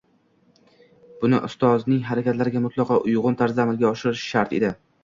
[1.19, 4.79] Buni u ustozining harakatlariga mutlaqo uyg‘un tarzda amalga oshirishi shart edi.